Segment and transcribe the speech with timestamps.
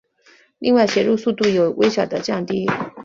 [0.57, 2.65] 另外写入速度有微小的降低。